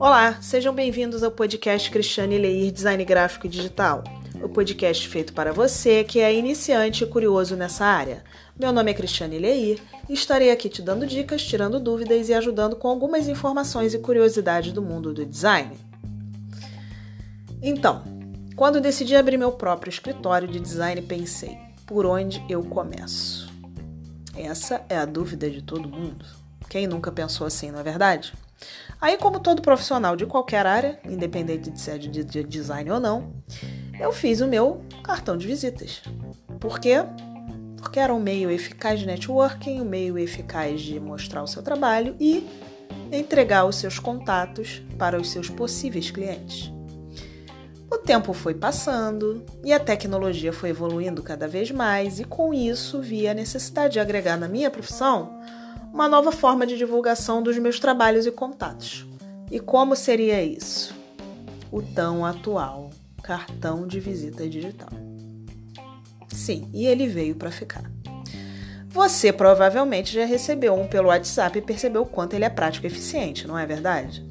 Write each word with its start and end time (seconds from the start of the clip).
Olá, 0.00 0.40
sejam 0.40 0.74
bem-vindos 0.74 1.22
ao 1.22 1.30
podcast 1.30 1.90
Cristiane 1.90 2.38
Leir 2.38 2.72
Design 2.72 3.04
Gráfico 3.04 3.46
e 3.46 3.50
Digital, 3.50 4.02
o 4.42 4.48
podcast 4.48 5.06
feito 5.06 5.34
para 5.34 5.52
você 5.52 6.02
que 6.02 6.20
é 6.20 6.34
iniciante 6.34 7.04
e 7.04 7.06
curioso 7.06 7.54
nessa 7.54 7.84
área. 7.84 8.24
Meu 8.58 8.72
nome 8.72 8.90
é 8.90 8.94
Cristiane 8.94 9.38
Leir 9.38 9.78
e 10.08 10.14
estarei 10.14 10.50
aqui 10.50 10.70
te 10.70 10.80
dando 10.80 11.06
dicas, 11.06 11.44
tirando 11.44 11.78
dúvidas 11.78 12.30
e 12.30 12.32
ajudando 12.32 12.76
com 12.76 12.88
algumas 12.88 13.28
informações 13.28 13.92
e 13.92 13.98
curiosidades 13.98 14.72
do 14.72 14.80
mundo 14.80 15.12
do 15.12 15.26
design. 15.26 15.76
Então, 17.62 18.02
quando 18.56 18.80
decidi 18.80 19.14
abrir 19.14 19.36
meu 19.36 19.52
próprio 19.52 19.90
escritório 19.90 20.48
de 20.48 20.58
design, 20.58 21.02
pensei: 21.02 21.58
por 21.86 22.06
onde 22.06 22.42
eu 22.48 22.64
começo? 22.64 23.52
Essa 24.34 24.82
é 24.88 24.96
a 24.96 25.04
dúvida 25.04 25.50
de 25.50 25.60
todo 25.60 25.86
mundo. 25.86 26.24
Quem 26.70 26.86
nunca 26.86 27.12
pensou 27.12 27.46
assim, 27.46 27.70
não 27.70 27.80
é 27.80 27.82
verdade? 27.82 28.32
Aí, 29.00 29.16
como 29.16 29.40
todo 29.40 29.62
profissional 29.62 30.14
de 30.14 30.26
qualquer 30.26 30.66
área, 30.66 31.00
independente 31.04 31.70
de 31.70 31.80
ser 31.80 31.98
de 31.98 32.44
design 32.44 32.90
ou 32.90 33.00
não, 33.00 33.32
eu 33.98 34.12
fiz 34.12 34.40
o 34.40 34.46
meu 34.46 34.82
cartão 35.02 35.36
de 35.36 35.46
visitas. 35.46 36.02
Por 36.58 36.78
quê? 36.78 36.96
Porque 37.78 37.98
era 37.98 38.12
um 38.12 38.20
meio 38.20 38.50
eficaz 38.50 39.00
de 39.00 39.06
networking, 39.06 39.80
um 39.80 39.84
meio 39.84 40.18
eficaz 40.18 40.82
de 40.82 41.00
mostrar 41.00 41.42
o 41.42 41.46
seu 41.46 41.62
trabalho 41.62 42.14
e 42.20 42.46
entregar 43.10 43.64
os 43.64 43.76
seus 43.76 43.98
contatos 43.98 44.82
para 44.98 45.20
os 45.20 45.30
seus 45.30 45.48
possíveis 45.48 46.10
clientes. 46.10 46.70
O 47.90 47.98
tempo 47.98 48.32
foi 48.32 48.54
passando 48.54 49.44
e 49.64 49.72
a 49.72 49.80
tecnologia 49.80 50.52
foi 50.52 50.68
evoluindo 50.70 51.22
cada 51.22 51.48
vez 51.48 51.70
mais, 51.72 52.20
e 52.20 52.24
com 52.24 52.54
isso 52.54 53.00
vi 53.00 53.26
a 53.26 53.34
necessidade 53.34 53.94
de 53.94 54.00
agregar 54.00 54.36
na 54.36 54.46
minha 54.46 54.70
profissão 54.70 55.40
uma 55.92 56.08
nova 56.08 56.32
forma 56.32 56.66
de 56.66 56.76
divulgação 56.76 57.42
dos 57.42 57.58
meus 57.58 57.78
trabalhos 57.78 58.26
e 58.26 58.30
contatos. 58.30 59.06
E 59.50 59.58
como 59.58 59.96
seria 59.96 60.42
isso? 60.42 60.94
O 61.70 61.82
tão 61.82 62.24
atual 62.24 62.90
cartão 63.22 63.86
de 63.86 64.00
visita 64.00 64.48
digital. 64.48 64.90
Sim, 66.28 66.68
e 66.72 66.86
ele 66.86 67.06
veio 67.06 67.34
para 67.34 67.50
ficar. 67.50 67.90
Você 68.88 69.32
provavelmente 69.32 70.12
já 70.12 70.24
recebeu 70.24 70.74
um 70.74 70.88
pelo 70.88 71.08
WhatsApp 71.08 71.58
e 71.58 71.62
percebeu 71.62 72.02
o 72.02 72.06
quanto 72.06 72.34
ele 72.34 72.44
é 72.44 72.50
prático 72.50 72.86
e 72.86 72.88
eficiente, 72.88 73.46
não 73.46 73.56
é 73.56 73.64
verdade? 73.66 74.28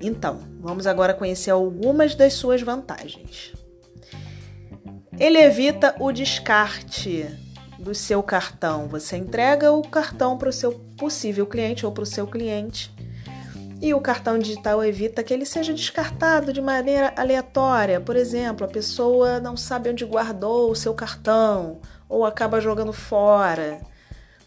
Então, 0.00 0.40
vamos 0.60 0.86
agora 0.86 1.14
conhecer 1.14 1.50
algumas 1.50 2.14
das 2.14 2.32
suas 2.32 2.62
vantagens. 2.62 3.52
Ele 5.18 5.38
evita 5.38 5.94
o 6.00 6.10
descarte 6.10 7.26
do 7.84 7.94
seu 7.94 8.22
cartão. 8.22 8.88
Você 8.88 9.16
entrega 9.16 9.70
o 9.70 9.82
cartão 9.82 10.38
para 10.38 10.48
o 10.48 10.52
seu 10.52 10.72
possível 10.96 11.46
cliente 11.46 11.84
ou 11.84 11.92
para 11.92 12.02
o 12.02 12.06
seu 12.06 12.26
cliente. 12.26 12.92
E 13.80 13.92
o 13.92 14.00
cartão 14.00 14.38
digital 14.38 14.82
evita 14.82 15.22
que 15.22 15.34
ele 15.34 15.44
seja 15.44 15.74
descartado 15.74 16.52
de 16.52 16.62
maneira 16.62 17.12
aleatória. 17.16 18.00
Por 18.00 18.16
exemplo, 18.16 18.64
a 18.64 18.68
pessoa 18.68 19.38
não 19.38 19.56
sabe 19.56 19.90
onde 19.90 20.06
guardou 20.06 20.70
o 20.70 20.74
seu 20.74 20.94
cartão 20.94 21.80
ou 22.08 22.24
acaba 22.24 22.60
jogando 22.60 22.92
fora. 22.92 23.80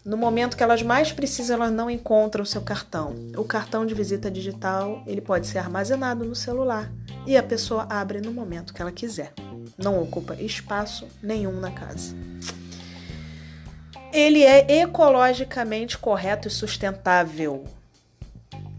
No 0.04 0.16
momento 0.16 0.56
que 0.56 0.62
elas 0.62 0.82
mais 0.82 1.12
precisam, 1.12 1.56
elas 1.56 1.70
não 1.70 1.88
encontram 1.88 2.42
o 2.42 2.46
seu 2.46 2.62
cartão. 2.62 3.14
O 3.36 3.44
cartão 3.44 3.86
de 3.86 3.94
visita 3.94 4.30
digital 4.30 5.02
ele 5.06 5.20
pode 5.20 5.46
ser 5.46 5.58
armazenado 5.58 6.24
no 6.24 6.34
celular 6.34 6.90
e 7.26 7.36
a 7.36 7.42
pessoa 7.42 7.86
abre 7.88 8.20
no 8.20 8.32
momento 8.32 8.74
que 8.74 8.82
ela 8.82 8.90
quiser. 8.90 9.32
Não 9.76 10.02
ocupa 10.02 10.34
espaço 10.34 11.06
nenhum 11.22 11.60
na 11.60 11.70
casa. 11.70 12.16
Ele 14.12 14.42
é 14.42 14.80
ecologicamente 14.80 15.98
correto 15.98 16.48
e 16.48 16.50
sustentável. 16.50 17.64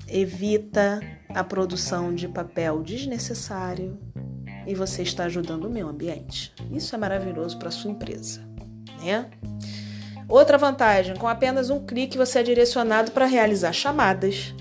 Evita 0.07 0.99
a 1.29 1.43
produção 1.43 2.13
de 2.13 2.27
papel 2.27 2.81
desnecessário 2.81 3.97
e 4.65 4.73
você 4.73 5.03
está 5.03 5.25
ajudando 5.25 5.65
o 5.65 5.69
meio 5.69 5.87
ambiente. 5.87 6.53
Isso 6.71 6.95
é 6.95 6.97
maravilhoso 6.97 7.59
para 7.59 7.69
sua 7.69 7.91
empresa, 7.91 8.41
né? 9.03 9.29
Outra 10.27 10.57
vantagem, 10.57 11.15
com 11.15 11.27
apenas 11.27 11.69
um 11.69 11.85
clique 11.85 12.17
você 12.17 12.39
é 12.39 12.43
direcionado 12.43 13.11
para 13.11 13.25
realizar 13.25 13.73
chamadas, 13.73 14.53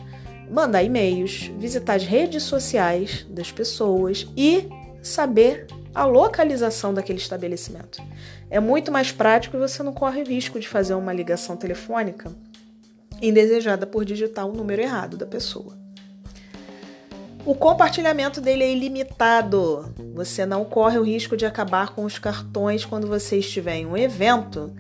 mandar 0.51 0.83
e-mails, 0.83 1.51
visitar 1.59 1.95
as 1.95 2.05
redes 2.05 2.43
sociais 2.43 3.27
das 3.29 3.53
pessoas 3.53 4.27
e 4.37 4.69
saber 5.03 5.67
a 5.99 6.05
localização 6.05 6.95
daquele 6.95 7.19
estabelecimento. 7.19 8.01
É 8.49 8.61
muito 8.61 8.93
mais 8.93 9.11
prático 9.11 9.57
e 9.57 9.61
você 9.61 9.83
não 9.83 9.93
corre 9.93 10.23
risco 10.23 10.61
de 10.61 10.69
fazer 10.69 10.95
uma 10.95 11.13
ligação 11.13 11.57
telefônica 11.57 12.31
indesejada 13.21 13.85
por 13.85 14.05
digitar 14.05 14.47
o 14.47 14.53
número 14.53 14.81
errado 14.81 15.17
da 15.17 15.27
pessoa. 15.27 15.77
O 17.45 17.53
compartilhamento 17.53 18.41
dele 18.41 18.63
é 18.63 18.71
ilimitado. 18.71 19.93
Você 20.15 20.47
não 20.47 20.65
corre 20.65 20.99
o 20.99 21.03
risco 21.03 21.37
de 21.37 21.45
acabar 21.45 21.93
com 21.93 22.05
os 22.05 22.17
cartões 22.17 22.85
quando 22.85 23.09
você 23.09 23.39
estiver 23.39 23.75
em 23.75 23.87
um 23.87 23.97
evento 23.97 24.73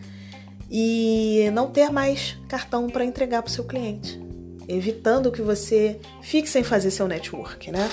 e 0.71 1.51
não 1.53 1.69
ter 1.69 1.91
mais 1.91 2.37
cartão 2.49 2.89
para 2.89 3.05
entregar 3.05 3.43
para 3.43 3.51
o 3.51 3.53
seu 3.53 3.65
cliente, 3.65 4.23
evitando 4.69 5.33
que 5.33 5.43
você 5.43 5.99
fique 6.23 6.49
sem 6.49 6.63
fazer 6.63 6.93
seu 6.93 7.09
network, 7.09 7.73
né? 7.73 7.91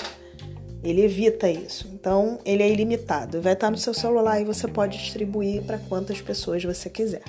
Ele 0.86 1.02
evita 1.02 1.50
isso. 1.50 1.90
Então, 1.92 2.38
ele 2.44 2.62
é 2.62 2.70
ilimitado. 2.70 3.42
Vai 3.42 3.54
estar 3.54 3.72
no 3.72 3.76
seu 3.76 3.92
celular 3.92 4.40
e 4.40 4.44
você 4.44 4.68
pode 4.68 4.96
distribuir 4.96 5.64
para 5.64 5.78
quantas 5.78 6.20
pessoas 6.20 6.62
você 6.62 6.88
quiser. 6.88 7.24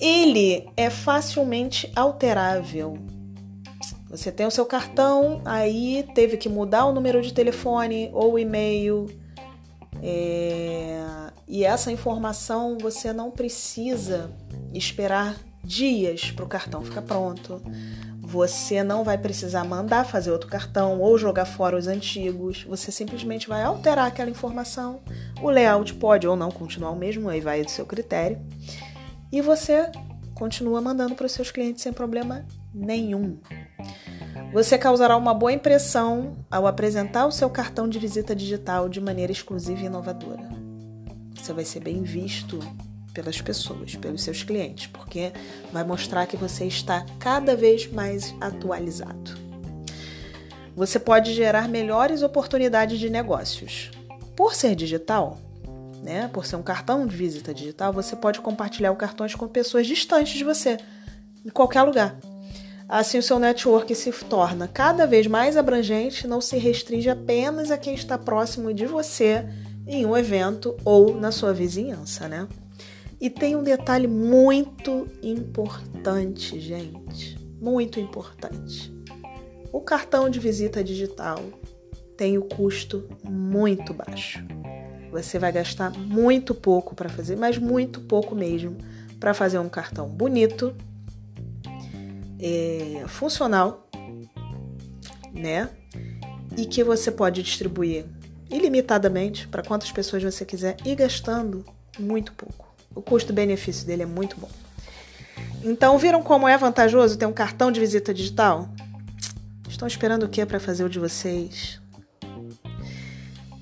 Ele 0.00 0.68
é 0.76 0.90
facilmente 0.90 1.90
alterável. 1.94 2.98
Você 4.10 4.32
tem 4.32 4.46
o 4.46 4.50
seu 4.50 4.66
cartão, 4.66 5.40
aí 5.44 6.04
teve 6.12 6.36
que 6.36 6.48
mudar 6.48 6.86
o 6.86 6.92
número 6.92 7.22
de 7.22 7.32
telefone 7.32 8.10
ou 8.12 8.36
e-mail. 8.36 9.06
É... 10.02 11.04
E 11.46 11.64
essa 11.64 11.92
informação 11.92 12.78
você 12.80 13.12
não 13.12 13.30
precisa 13.30 14.32
esperar 14.72 15.36
dias 15.62 16.32
para 16.32 16.44
o 16.44 16.48
cartão 16.48 16.82
ficar 16.82 17.02
pronto. 17.02 17.62
Você 18.34 18.82
não 18.82 19.04
vai 19.04 19.16
precisar 19.16 19.62
mandar 19.62 20.04
fazer 20.04 20.32
outro 20.32 20.50
cartão 20.50 21.00
ou 21.00 21.16
jogar 21.16 21.44
fora 21.44 21.76
os 21.76 21.86
antigos. 21.86 22.64
Você 22.64 22.90
simplesmente 22.90 23.46
vai 23.46 23.62
alterar 23.62 24.08
aquela 24.08 24.28
informação. 24.28 25.02
O 25.40 25.48
layout 25.48 25.94
pode 25.94 26.26
ou 26.26 26.34
não 26.34 26.50
continuar 26.50 26.90
o 26.90 26.96
mesmo, 26.96 27.28
aí 27.28 27.40
vai 27.40 27.62
do 27.62 27.70
seu 27.70 27.86
critério. 27.86 28.40
E 29.30 29.40
você 29.40 29.88
continua 30.34 30.80
mandando 30.80 31.14
para 31.14 31.26
os 31.26 31.30
seus 31.30 31.52
clientes 31.52 31.84
sem 31.84 31.92
problema 31.92 32.44
nenhum. 32.74 33.38
Você 34.52 34.76
causará 34.76 35.16
uma 35.16 35.32
boa 35.32 35.52
impressão 35.52 36.36
ao 36.50 36.66
apresentar 36.66 37.26
o 37.26 37.32
seu 37.32 37.48
cartão 37.48 37.88
de 37.88 38.00
visita 38.00 38.34
digital 38.34 38.88
de 38.88 39.00
maneira 39.00 39.30
exclusiva 39.30 39.82
e 39.82 39.86
inovadora. 39.86 40.48
Você 41.36 41.52
vai 41.52 41.64
ser 41.64 41.78
bem 41.78 42.02
visto 42.02 42.58
pelas 43.14 43.40
pessoas, 43.40 43.94
pelos 43.94 44.22
seus 44.22 44.42
clientes, 44.42 44.88
porque 44.88 45.32
vai 45.72 45.84
mostrar 45.84 46.26
que 46.26 46.36
você 46.36 46.66
está 46.66 47.06
cada 47.20 47.54
vez 47.54 47.90
mais 47.90 48.34
atualizado. 48.40 49.38
Você 50.76 50.98
pode 50.98 51.32
gerar 51.32 51.68
melhores 51.68 52.22
oportunidades 52.22 52.98
de 52.98 53.08
negócios. 53.08 53.92
Por 54.36 54.54
ser 54.54 54.74
digital, 54.74 55.38
né, 56.02 56.28
por 56.32 56.44
ser 56.44 56.56
um 56.56 56.62
cartão 56.62 57.06
de 57.06 57.16
visita 57.16 57.54
digital, 57.54 57.92
você 57.92 58.16
pode 58.16 58.40
compartilhar 58.40 58.90
o 58.90 58.96
cartões 58.96 59.36
com 59.36 59.46
pessoas 59.46 59.86
distantes 59.86 60.34
de 60.36 60.42
você, 60.42 60.78
em 61.46 61.50
qualquer 61.50 61.82
lugar. 61.82 62.16
Assim, 62.88 63.18
o 63.18 63.22
seu 63.22 63.38
network 63.38 63.94
se 63.94 64.10
torna 64.12 64.68
cada 64.68 65.06
vez 65.06 65.26
mais 65.26 65.56
abrangente, 65.56 66.26
não 66.26 66.40
se 66.40 66.58
restringe 66.58 67.08
apenas 67.08 67.70
a 67.70 67.78
quem 67.78 67.94
está 67.94 68.18
próximo 68.18 68.74
de 68.74 68.84
você 68.84 69.46
em 69.86 70.04
um 70.04 70.16
evento 70.16 70.76
ou 70.84 71.18
na 71.18 71.30
sua 71.30 71.54
vizinhança, 71.54 72.28
né? 72.28 72.46
E 73.24 73.30
tem 73.30 73.56
um 73.56 73.62
detalhe 73.62 74.06
muito 74.06 75.08
importante, 75.22 76.60
gente. 76.60 77.38
Muito 77.58 77.98
importante. 77.98 78.92
O 79.72 79.80
cartão 79.80 80.28
de 80.28 80.38
visita 80.38 80.84
digital 80.84 81.42
tem 82.18 82.36
o 82.36 82.42
custo 82.42 83.08
muito 83.24 83.94
baixo. 83.94 84.44
Você 85.10 85.38
vai 85.38 85.50
gastar 85.50 85.90
muito 85.92 86.54
pouco 86.54 86.94
para 86.94 87.08
fazer, 87.08 87.34
mas 87.34 87.56
muito 87.56 88.02
pouco 88.02 88.34
mesmo, 88.34 88.76
para 89.18 89.32
fazer 89.32 89.58
um 89.58 89.70
cartão 89.70 90.06
bonito, 90.06 90.76
é, 92.38 93.04
funcional, 93.08 93.88
né? 95.32 95.70
E 96.58 96.66
que 96.66 96.84
você 96.84 97.10
pode 97.10 97.42
distribuir 97.42 98.04
ilimitadamente 98.50 99.48
para 99.48 99.62
quantas 99.62 99.90
pessoas 99.90 100.22
você 100.22 100.44
quiser 100.44 100.76
e 100.84 100.94
gastando 100.94 101.64
muito 101.98 102.30
pouco. 102.34 102.73
O 102.94 103.02
custo-benefício 103.02 103.86
dele 103.86 104.02
é 104.02 104.06
muito 104.06 104.36
bom. 104.38 104.48
Então, 105.62 105.98
viram 105.98 106.22
como 106.22 106.46
é 106.46 106.56
vantajoso 106.56 107.18
ter 107.18 107.26
um 107.26 107.32
cartão 107.32 107.72
de 107.72 107.80
visita 107.80 108.12
digital? 108.12 108.68
Estão 109.68 109.88
esperando 109.88 110.24
o 110.24 110.28
que 110.28 110.44
para 110.44 110.60
fazer 110.60 110.84
o 110.84 110.88
de 110.88 110.98
vocês? 110.98 111.80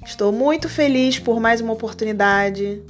Estou 0.04 0.32
muito 0.32 0.68
feliz 0.68 1.18
por 1.18 1.40
mais 1.40 1.60
uma 1.60 1.72
oportunidade 1.72 2.82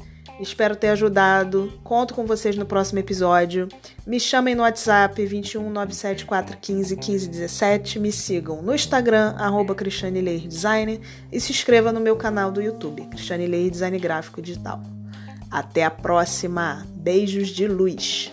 Espero 0.42 0.74
ter 0.74 0.88
ajudado. 0.88 1.72
Conto 1.84 2.14
com 2.14 2.26
vocês 2.26 2.56
no 2.56 2.66
próximo 2.66 2.98
episódio. 2.98 3.68
Me 4.04 4.18
chamem 4.18 4.56
no 4.56 4.62
WhatsApp 4.62 5.24
21 5.24 5.70
97415 5.70 6.96
1517. 6.96 7.98
Me 8.00 8.10
sigam 8.10 8.60
no 8.60 8.74
Instagram, 8.74 9.34
arroba 9.38 9.72
Cristiane 9.74 10.20
Leir 10.20 10.48
Design. 10.48 11.00
E 11.30 11.40
se 11.40 11.52
inscreva 11.52 11.92
no 11.92 12.00
meu 12.00 12.16
canal 12.16 12.50
do 12.50 12.60
YouTube, 12.60 13.06
Cristiane 13.06 13.46
Leir 13.46 13.70
Design 13.70 13.96
Gráfico 13.98 14.42
Digital. 14.42 14.82
Até 15.52 15.84
a 15.84 15.90
próxima. 15.90 16.86
Beijos 16.94 17.48
de 17.48 17.68
luz. 17.68 18.32